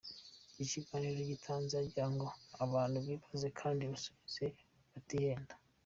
[0.51, 2.27] Iki kiganiro yagitanze agira ngo
[2.63, 4.45] abantu bibaze kandi basubize
[4.93, 5.53] batihenda.